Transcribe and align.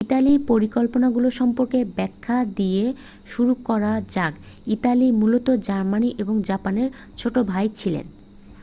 "ইতালির 0.01 0.39
পরিকল্পনাগুলো 0.47 1.27
সম্পর্কে 1.31 1.79
ব্যাখ্যা 1.95 2.37
দিয়ে 2.55 2.83
শুরু 3.25 3.53
করা 3.63 3.91
যাক। 4.11 4.33
ইতালি 4.67 5.07
মূলত 5.11 5.47
জার্মানি 5.61 6.09
ও 6.21 6.33
জাপানের 6.41 6.87
"ছোট 7.17 7.35
ভাই" 7.43 7.65
ছিল। 7.75 7.95